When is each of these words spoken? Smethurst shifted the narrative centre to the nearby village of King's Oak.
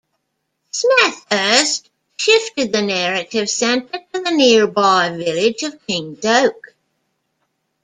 Smethurst 0.71 1.83
shifted 2.17 2.73
the 2.73 2.81
narrative 2.81 3.47
centre 3.47 3.99
to 4.11 4.23
the 4.23 4.31
nearby 4.31 5.09
village 5.15 5.61
of 5.61 5.85
King's 5.85 6.25
Oak. 6.25 6.73